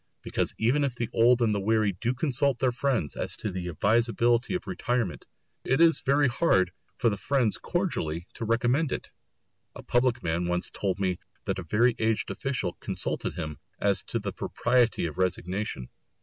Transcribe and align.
Because 0.23 0.55
even 0.57 0.83
if 0.83 0.95
the 0.95 1.11
old 1.13 1.43
and 1.43 1.53
weary 1.63 1.91
do 1.91 2.15
consult 2.15 2.57
their 2.57 2.71
friends 2.71 3.15
as 3.15 3.37
to 3.37 3.51
the 3.51 3.67
advisability 3.67 4.55
of 4.55 4.65
retirement, 4.65 5.27
it 5.63 5.79
is 5.79 6.01
very 6.01 6.27
hard 6.27 6.71
for 6.97 7.11
the 7.11 7.17
friends 7.19 7.59
cordially 7.59 8.25
to 8.33 8.43
recommend 8.45 8.91
it. 8.91 9.11
A 9.75 9.83
public 9.83 10.23
man 10.23 10.47
once 10.47 10.71
told 10.71 10.99
me 10.99 11.19
that 11.45 11.59
a 11.59 11.63
very 11.69 11.95
aged 11.99 12.31
official 12.31 12.73
consulted 12.79 13.35
him 13.35 13.59
as 13.79 14.01
to 14.05 14.17
the 14.17 14.33
propriety 14.33 15.05
of 15.05 15.19
resignation. 15.19 15.87